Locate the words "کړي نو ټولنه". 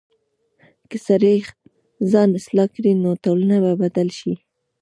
2.75-3.55